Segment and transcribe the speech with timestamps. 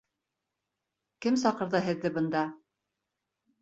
[1.27, 2.47] Кем саҡырҙы һеҙҙе бында?